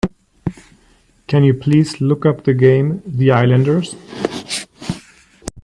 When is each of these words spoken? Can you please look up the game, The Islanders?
Can 1.27 1.43
you 1.43 1.53
please 1.53 2.01
look 2.01 2.25
up 2.25 2.43
the 2.45 2.55
game, 2.55 3.03
The 3.05 3.29
Islanders? 3.29 3.93